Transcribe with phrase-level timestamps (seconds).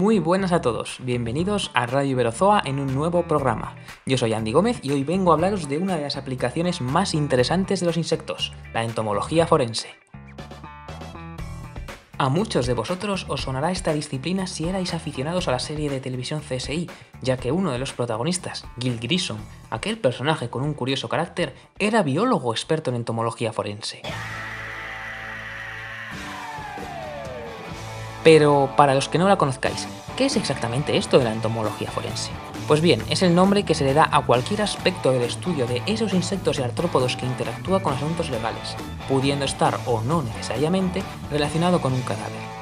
[0.00, 3.76] Muy buenas a todos, bienvenidos a Radio Iberozoa en un nuevo programa.
[4.06, 7.12] Yo soy Andy Gómez y hoy vengo a hablaros de una de las aplicaciones más
[7.12, 9.88] interesantes de los insectos, la entomología forense.
[12.16, 16.00] A muchos de vosotros os sonará esta disciplina si erais aficionados a la serie de
[16.00, 16.88] televisión CSI,
[17.20, 19.36] ya que uno de los protagonistas, Gil Grissom,
[19.68, 24.00] aquel personaje con un curioso carácter, era biólogo experto en entomología forense.
[28.22, 32.30] Pero para los que no la conozcáis, ¿qué es exactamente esto de la entomología forense?
[32.68, 35.82] Pues bien, es el nombre que se le da a cualquier aspecto del estudio de
[35.86, 38.76] esos insectos y artrópodos que interactúa con asuntos legales,
[39.08, 42.59] pudiendo estar o no necesariamente relacionado con un cadáver.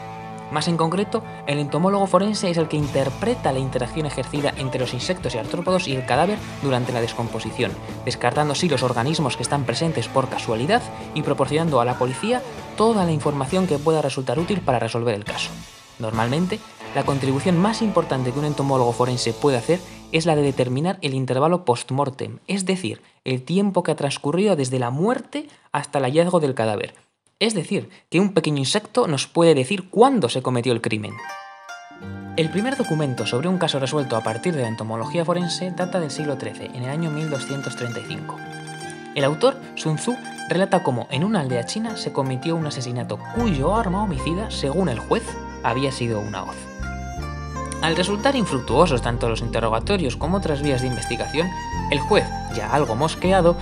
[0.51, 4.95] Más en concreto, el entomólogo forense es el que interpreta la interacción ejercida entre los
[4.95, 7.71] insectos y artrópodos y el cadáver durante la descomposición,
[8.07, 10.83] descartando así los organismos que están presentes por casualidad
[11.15, 12.43] y proporcionando a la policía
[12.77, 15.51] toda la información que pueda resultar útil para resolver el caso.
[15.99, 16.59] Normalmente,
[16.95, 19.81] la contribución más importante que un entomólogo forense puede hacer
[20.13, 24.79] es la de determinar el intervalo post-mortem, es decir, el tiempo que ha transcurrido desde
[24.79, 26.95] la muerte hasta el hallazgo del cadáver,
[27.41, 31.15] es decir, que un pequeño insecto nos puede decir cuándo se cometió el crimen.
[32.37, 36.11] El primer documento sobre un caso resuelto a partir de la entomología forense data del
[36.11, 38.37] siglo XIII, en el año 1235.
[39.15, 40.17] El autor, Sun Tzu,
[40.49, 44.99] relata cómo en una aldea china se cometió un asesinato cuyo arma homicida, según el
[44.99, 45.25] juez,
[45.63, 46.57] había sido una hoz.
[47.83, 51.49] Al resultar infructuosos tanto los interrogatorios como otras vías de investigación,
[51.91, 53.57] el juez, ya algo mosqueado,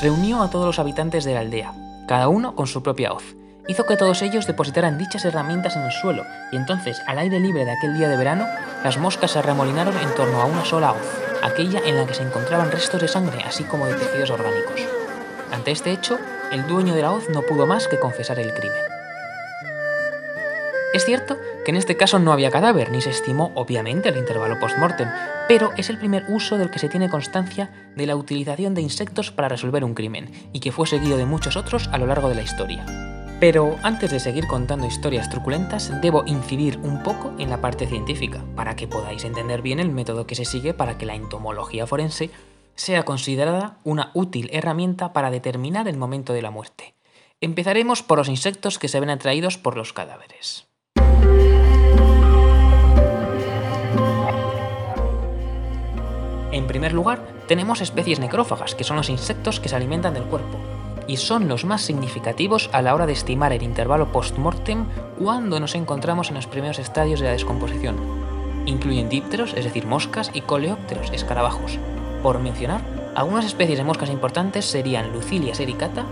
[0.00, 1.72] reunió a todos los habitantes de la aldea,
[2.06, 3.36] cada uno con su propia hoz.
[3.68, 7.64] Hizo que todos ellos depositaran dichas herramientas en el suelo, y entonces, al aire libre
[7.64, 8.46] de aquel día de verano,
[8.84, 12.22] las moscas se remolinaron en torno a una sola hoz, aquella en la que se
[12.22, 14.80] encontraban restos de sangre, así como de tejidos orgánicos.
[15.52, 16.18] Ante este hecho,
[16.52, 18.95] el dueño de la hoz no pudo más que confesar el crimen.
[20.96, 24.58] Es cierto que en este caso no había cadáver, ni se estimó obviamente el intervalo
[24.58, 25.10] post-mortem,
[25.46, 29.30] pero es el primer uso del que se tiene constancia de la utilización de insectos
[29.30, 32.36] para resolver un crimen, y que fue seguido de muchos otros a lo largo de
[32.36, 32.86] la historia.
[33.38, 38.42] Pero antes de seguir contando historias truculentas, debo incidir un poco en la parte científica,
[38.54, 42.30] para que podáis entender bien el método que se sigue para que la entomología forense
[42.74, 46.94] sea considerada una útil herramienta para determinar el momento de la muerte.
[47.42, 50.66] Empezaremos por los insectos que se ven atraídos por los cadáveres.
[56.52, 60.58] En primer lugar, tenemos especies necrófagas, que son los insectos que se alimentan del cuerpo,
[61.06, 64.86] y son los más significativos a la hora de estimar el intervalo post-mortem
[65.18, 67.96] cuando nos encontramos en los primeros estadios de la descomposición.
[68.66, 71.78] Incluyen dípteros, es decir, moscas, y coleópteros, escarabajos.
[72.22, 72.80] Por mencionar,
[73.14, 76.04] algunas especies de moscas importantes serían Lucilia sericata,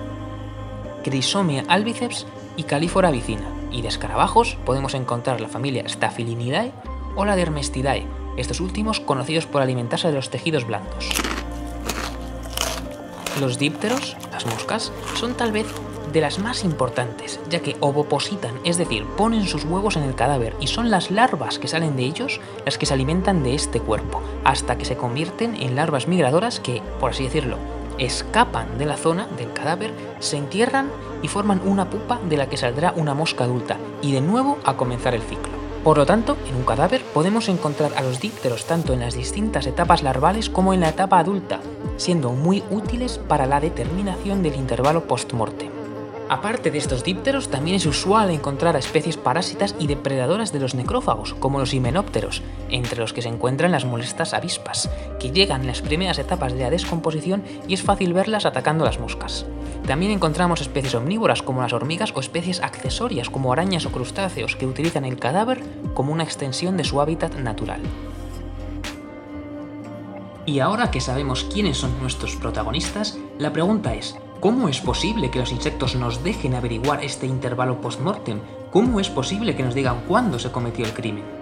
[1.02, 6.72] Chrysomia albiceps y Califora vicina, y de escarabajos podemos encontrar la familia Staphylinidae
[7.16, 8.06] o la Dermestidae,
[8.36, 11.10] estos últimos conocidos por alimentarse de los tejidos blandos.
[13.40, 15.66] Los dípteros, las moscas, son tal vez
[16.12, 20.54] de las más importantes, ya que ovopositan, es decir, ponen sus huevos en el cadáver
[20.60, 24.22] y son las larvas que salen de ellos las que se alimentan de este cuerpo,
[24.44, 27.56] hasta que se convierten en larvas migradoras que, por así decirlo,
[27.98, 30.90] escapan de la zona del cadáver, se entierran
[31.22, 34.76] y forman una pupa de la que saldrá una mosca adulta, y de nuevo a
[34.76, 35.63] comenzar el ciclo.
[35.84, 39.66] Por lo tanto, en un cadáver podemos encontrar a los dípteros tanto en las distintas
[39.66, 41.60] etapas larvales como en la etapa adulta,
[41.98, 45.68] siendo muy útiles para la determinación del intervalo post-mortem.
[46.30, 50.74] Aparte de estos dípteros, también es usual encontrar a especies parásitas y depredadoras de los
[50.74, 54.88] necrófagos, como los himenópteros, entre los que se encuentran las molestas avispas,
[55.20, 58.98] que llegan en las primeras etapas de la descomposición y es fácil verlas atacando las
[58.98, 59.44] moscas.
[59.86, 64.66] También encontramos especies omnívoras como las hormigas o especies accesorias como arañas o crustáceos que
[64.66, 65.62] utilizan el cadáver
[65.92, 67.82] como una extensión de su hábitat natural.
[70.46, 75.38] Y ahora que sabemos quiénes son nuestros protagonistas, la pregunta es, ¿cómo es posible que
[75.38, 78.40] los insectos nos dejen averiguar este intervalo post-mortem?
[78.70, 81.33] ¿Cómo es posible que nos digan cuándo se cometió el crimen?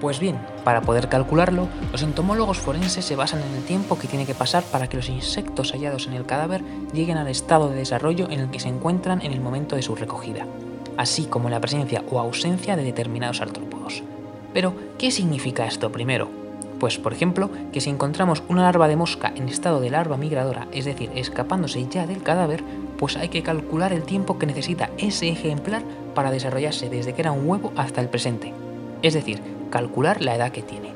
[0.00, 4.26] Pues bien, para poder calcularlo, los entomólogos forenses se basan en el tiempo que tiene
[4.26, 6.62] que pasar para que los insectos hallados en el cadáver
[6.92, 9.94] lleguen al estado de desarrollo en el que se encuentran en el momento de su
[9.94, 10.46] recogida,
[10.96, 14.02] así como la presencia o ausencia de determinados artrópodos.
[14.52, 16.28] Pero, ¿qué significa esto primero?
[16.80, 20.66] Pues, por ejemplo, que si encontramos una larva de mosca en estado de larva migradora,
[20.72, 22.64] es decir, escapándose ya del cadáver,
[22.98, 25.84] pues hay que calcular el tiempo que necesita ese ejemplar
[26.14, 28.52] para desarrollarse desde que era un huevo hasta el presente
[29.02, 29.40] es decir,
[29.70, 30.92] calcular la edad que tiene.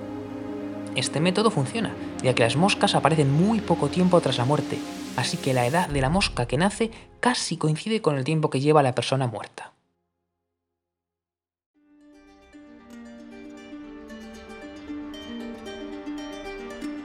[0.94, 1.92] Este método funciona,
[2.22, 4.78] ya que las moscas aparecen muy poco tiempo tras la muerte,
[5.16, 8.60] así que la edad de la mosca que nace casi coincide con el tiempo que
[8.60, 9.72] lleva la persona muerta.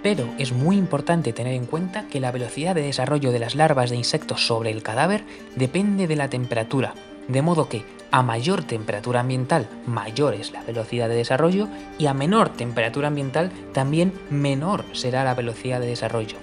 [0.04, 3.92] Pero es muy importante tener en cuenta que la velocidad de desarrollo de las larvas
[3.92, 5.24] de insectos sobre el cadáver
[5.56, 6.96] depende de la temperatura,
[7.28, 12.14] de modo que a mayor temperatura ambiental mayor es la velocidad de desarrollo y a
[12.14, 16.36] menor temperatura ambiental también menor será la velocidad de desarrollo.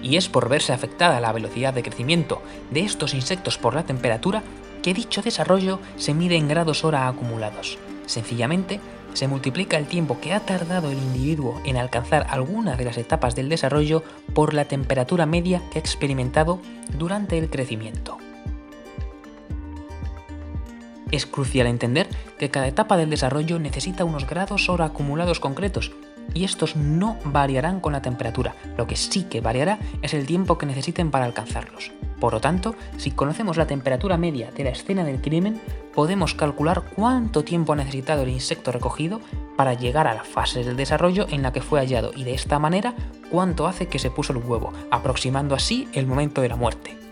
[0.00, 2.40] Y es por verse afectada la velocidad de crecimiento
[2.70, 4.44] de estos insectos por la temperatura
[4.80, 7.78] que dicho desarrollo se mide en grados hora acumulados.
[8.06, 8.78] Sencillamente,
[9.14, 13.34] se multiplica el tiempo que ha tardado el individuo en alcanzar alguna de las etapas
[13.34, 14.04] del desarrollo
[14.34, 16.60] por la temperatura media que ha experimentado
[16.96, 18.18] durante el crecimiento.
[21.10, 22.08] Es crucial entender
[22.38, 25.92] que cada etapa del desarrollo necesita unos grados hora acumulados concretos
[26.34, 30.58] y estos no variarán con la temperatura, lo que sí que variará es el tiempo
[30.58, 31.92] que necesiten para alcanzarlos.
[32.20, 35.60] Por lo tanto, si conocemos la temperatura media de la escena del crimen,
[35.94, 39.20] podemos calcular cuánto tiempo ha necesitado el insecto recogido
[39.56, 42.58] para llegar a la fase del desarrollo en la que fue hallado y de esta
[42.58, 42.94] manera
[43.30, 47.07] cuánto hace que se puso el huevo, aproximando así el momento de la muerte.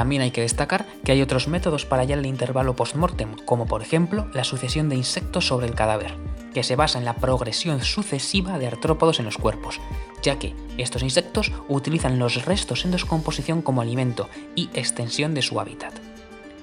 [0.00, 3.82] También hay que destacar que hay otros métodos para hallar el intervalo post-mortem, como por
[3.82, 6.16] ejemplo la sucesión de insectos sobre el cadáver,
[6.54, 9.78] que se basa en la progresión sucesiva de artrópodos en los cuerpos,
[10.22, 15.60] ya que estos insectos utilizan los restos en descomposición como alimento y extensión de su
[15.60, 15.92] hábitat.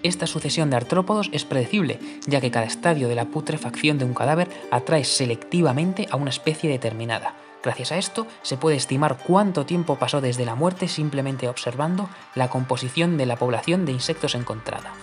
[0.01, 4.15] Esta sucesión de artrópodos es predecible, ya que cada estadio de la putrefacción de un
[4.15, 9.95] cadáver atrae selectivamente a una especie determinada, Gracias a esto se puede estimar cuánto tiempo
[9.95, 14.93] pasó desde la muerte simplemente observando la composición de la población de insectos encontrada.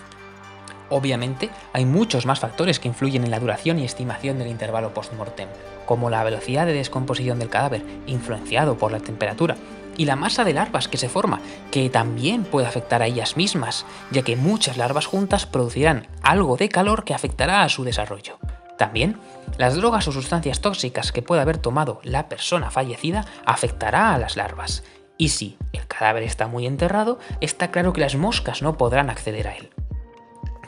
[0.89, 5.49] Obviamente, hay muchos más factores que influyen en la duración y estimación del intervalo post-mortem,
[5.85, 9.55] como la velocidad de descomposición del cadáver, influenciado por la temperatura,
[9.97, 11.39] y la masa de larvas que se forma,
[11.71, 16.69] que también puede afectar a ellas mismas, ya que muchas larvas juntas producirán algo de
[16.69, 18.37] calor que afectará a su desarrollo.
[18.77, 19.17] También,
[19.57, 24.35] las drogas o sustancias tóxicas que pueda haber tomado la persona fallecida afectará a las
[24.35, 24.83] larvas.
[25.17, 29.47] Y si el cadáver está muy enterrado, está claro que las moscas no podrán acceder
[29.47, 29.69] a él.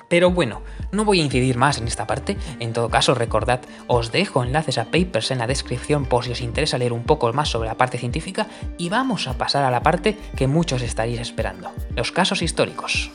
[0.09, 0.61] Pero bueno,
[0.91, 4.77] no voy a incidir más en esta parte, en todo caso recordad, os dejo enlaces
[4.77, 7.75] a papers en la descripción por si os interesa leer un poco más sobre la
[7.75, 8.47] parte científica
[8.77, 13.11] y vamos a pasar a la parte que muchos estaréis esperando, los casos históricos.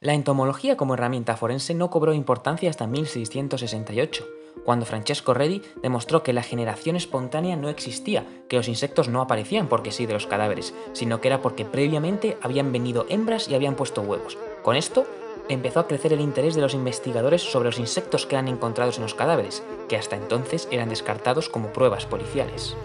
[0.00, 4.26] La entomología como herramienta forense no cobró importancia hasta 1668,
[4.62, 9.68] cuando Francesco Redi demostró que la generación espontánea no existía, que los insectos no aparecían
[9.68, 13.74] porque sí de los cadáveres, sino que era porque previamente habían venido hembras y habían
[13.74, 14.36] puesto huevos.
[14.62, 15.06] Con esto,
[15.48, 19.02] empezó a crecer el interés de los investigadores sobre los insectos que eran encontrados en
[19.04, 22.76] los cadáveres, que hasta entonces eran descartados como pruebas policiales.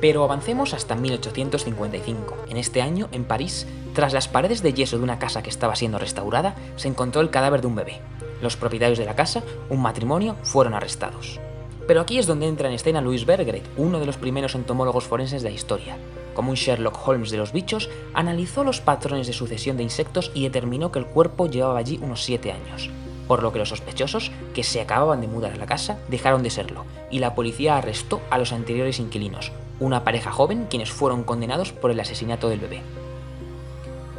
[0.00, 2.36] Pero avancemos hasta 1855.
[2.48, 5.74] En este año, en París, tras las paredes de yeso de una casa que estaba
[5.74, 8.00] siendo restaurada, se encontró el cadáver de un bebé.
[8.42, 11.40] Los propietarios de la casa, un matrimonio, fueron arrestados.
[11.86, 15.42] Pero aquí es donde entra en escena Louis Bergeret, uno de los primeros entomólogos forenses
[15.42, 15.96] de la historia.
[16.34, 20.42] Como un Sherlock Holmes de los bichos, analizó los patrones de sucesión de insectos y
[20.42, 22.90] determinó que el cuerpo llevaba allí unos 7 años.
[23.26, 26.50] Por lo que los sospechosos, que se acababan de mudar a la casa, dejaron de
[26.50, 31.72] serlo, y la policía arrestó a los anteriores inquilinos, una pareja joven quienes fueron condenados
[31.72, 32.82] por el asesinato del bebé.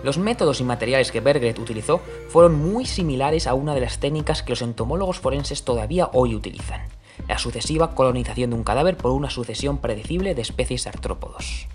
[0.04, 2.00] Los métodos y materiales que Bergeret utilizó
[2.30, 6.82] fueron muy similares a una de las técnicas que los entomólogos forenses todavía hoy utilizan,
[7.28, 11.68] la sucesiva colonización de un cadáver por una sucesión predecible de especies artrópodos.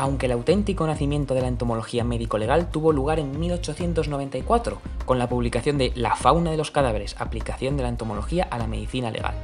[0.00, 5.76] Aunque el auténtico nacimiento de la entomología médico-legal tuvo lugar en 1894, con la publicación
[5.76, 9.34] de La fauna de los cadáveres, aplicación de la entomología a la medicina legal.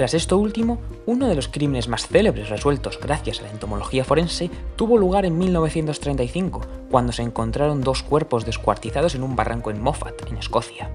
[0.00, 4.48] Tras esto último, uno de los crímenes más célebres resueltos gracias a la entomología forense
[4.74, 10.26] tuvo lugar en 1935, cuando se encontraron dos cuerpos descuartizados en un barranco en Moffat,
[10.26, 10.88] en Escocia.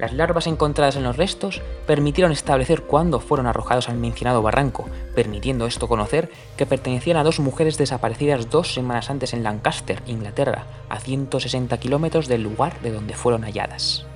[0.00, 5.66] Las larvas encontradas en los restos permitieron establecer cuándo fueron arrojados al mencionado barranco, permitiendo
[5.66, 10.98] esto conocer que pertenecían a dos mujeres desaparecidas dos semanas antes en Lancaster, Inglaterra, a
[10.98, 14.06] 160 kilómetros del lugar de donde fueron halladas.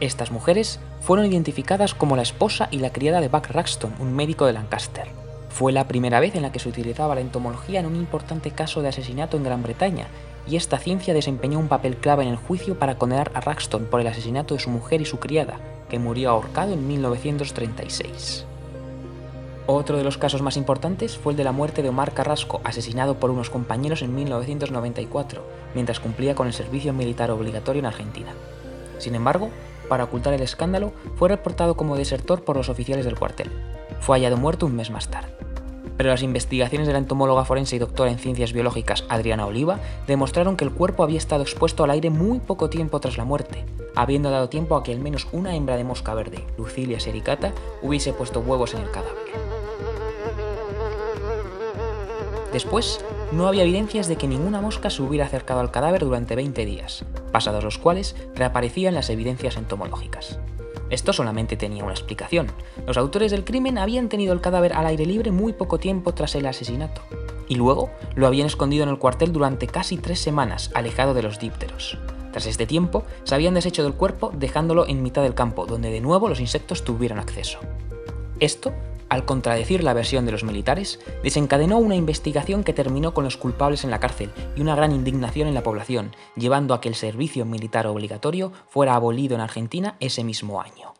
[0.00, 4.46] Estas mujeres fueron identificadas como la esposa y la criada de Buck Raxton, un médico
[4.46, 5.06] de Lancaster.
[5.50, 8.82] Fue la primera vez en la que se utilizaba la entomología en un importante caso
[8.82, 10.08] de asesinato en Gran Bretaña,
[10.48, 14.00] y esta ciencia desempeñó un papel clave en el juicio para condenar a Raxton por
[14.00, 18.46] el asesinato de su mujer y su criada, que murió ahorcado en 1936.
[19.66, 23.18] Otro de los casos más importantes fue el de la muerte de Omar Carrasco, asesinado
[23.18, 25.42] por unos compañeros en 1994,
[25.74, 28.34] mientras cumplía con el servicio militar obligatorio en Argentina.
[28.98, 29.50] Sin embargo,
[29.88, 33.50] para ocultar el escándalo, fue reportado como desertor por los oficiales del cuartel.
[34.00, 35.34] Fue hallado muerto un mes más tarde.
[35.96, 40.56] Pero las investigaciones de la entomóloga forense y doctora en ciencias biológicas Adriana Oliva demostraron
[40.56, 43.64] que el cuerpo había estado expuesto al aire muy poco tiempo tras la muerte,
[43.94, 48.12] habiendo dado tiempo a que al menos una hembra de mosca verde, Lucilia sericata, hubiese
[48.12, 49.53] puesto huevos en el cadáver.
[52.54, 56.64] Después, no había evidencias de que ninguna mosca se hubiera acercado al cadáver durante 20
[56.64, 60.38] días, pasados los cuales reaparecían las evidencias entomológicas.
[60.88, 62.46] Esto solamente tenía una explicación.
[62.86, 66.36] Los autores del crimen habían tenido el cadáver al aire libre muy poco tiempo tras
[66.36, 67.02] el asesinato,
[67.48, 71.40] y luego lo habían escondido en el cuartel durante casi tres semanas, alejado de los
[71.40, 71.98] dípteros.
[72.30, 76.00] Tras este tiempo, se habían deshecho del cuerpo dejándolo en mitad del campo, donde de
[76.00, 77.58] nuevo los insectos tuvieron acceso.
[78.38, 78.72] Esto
[79.14, 83.84] al contradecir la versión de los militares, desencadenó una investigación que terminó con los culpables
[83.84, 87.44] en la cárcel y una gran indignación en la población, llevando a que el servicio
[87.44, 90.94] militar obligatorio fuera abolido en Argentina ese mismo año.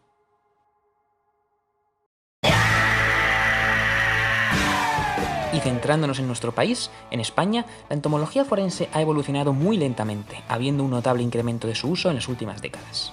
[5.53, 10.85] Y centrándonos en nuestro país, en España, la entomología forense ha evolucionado muy lentamente, habiendo
[10.85, 13.13] un notable incremento de su uso en las últimas décadas.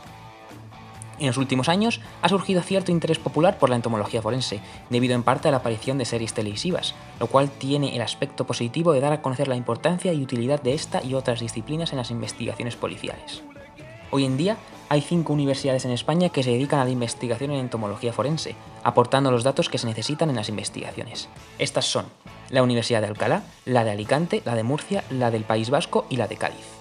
[1.21, 4.59] En los últimos años ha surgido cierto interés popular por la entomología forense,
[4.89, 8.91] debido en parte a la aparición de series televisivas, lo cual tiene el aspecto positivo
[8.91, 12.09] de dar a conocer la importancia y utilidad de esta y otras disciplinas en las
[12.09, 13.43] investigaciones policiales.
[14.09, 14.57] Hoy en día
[14.89, 19.29] hay cinco universidades en España que se dedican a la investigación en entomología forense, aportando
[19.29, 21.29] los datos que se necesitan en las investigaciones.
[21.59, 22.07] Estas son
[22.49, 26.15] la Universidad de Alcalá, la de Alicante, la de Murcia, la del País Vasco y
[26.15, 26.80] la de Cádiz.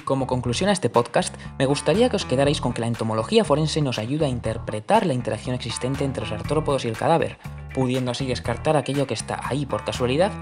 [0.00, 3.82] Como conclusión a este podcast, me gustaría que os quedarais con que la entomología forense
[3.82, 7.38] nos ayuda a interpretar la interacción existente entre los artrópodos y el cadáver,
[7.74, 10.32] pudiendo así descartar aquello que está ahí por casualidad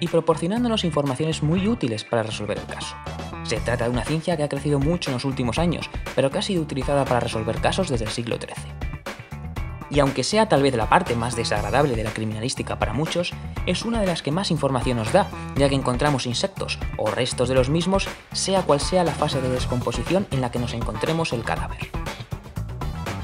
[0.00, 2.96] y proporcionándonos informaciones muy útiles para resolver el caso.
[3.44, 6.38] Se trata de una ciencia que ha crecido mucho en los últimos años, pero que
[6.38, 8.83] ha sido utilizada para resolver casos desde el siglo XIII
[9.90, 13.32] y aunque sea tal vez la parte más desagradable de la criminalística para muchos,
[13.66, 17.48] es una de las que más información nos da, ya que encontramos insectos o restos
[17.48, 21.32] de los mismos, sea cual sea la fase de descomposición en la que nos encontremos
[21.32, 21.90] el cadáver.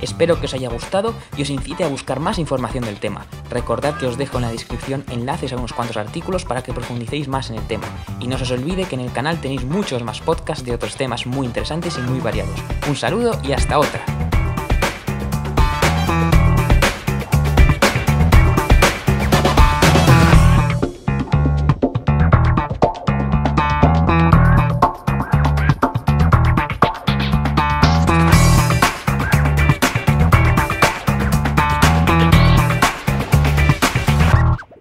[0.03, 3.27] Espero que os haya gustado y os incite a buscar más información del tema.
[3.51, 7.29] Recordad que os dejo en la descripción enlaces a unos cuantos artículos para que profundicéis
[7.29, 7.87] más en el tema.
[8.19, 11.27] Y no os olvide que en el canal tenéis muchos más podcasts de otros temas
[11.27, 12.59] muy interesantes y muy variados.
[12.89, 14.20] Un saludo y hasta otra.